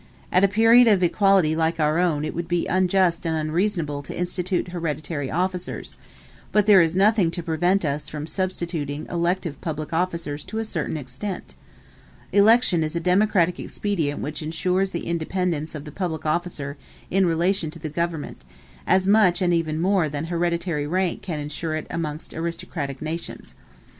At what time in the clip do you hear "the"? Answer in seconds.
14.89-15.05, 15.85-15.91, 17.77-17.87